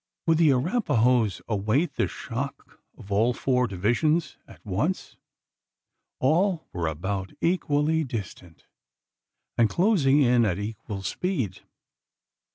[0.25, 5.15] Would the Arapahoes await the shock of all four divisions at once?
[6.17, 8.65] All were about equally distant,
[9.59, 11.59] and closing in at equal speed.